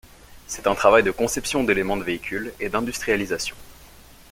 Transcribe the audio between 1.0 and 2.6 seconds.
de conception d’éléments de véhicules